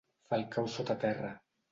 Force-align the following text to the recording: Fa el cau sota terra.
Fa 0.29 0.37
el 0.39 0.45
cau 0.55 0.69
sota 0.77 0.95
terra. 1.03 1.29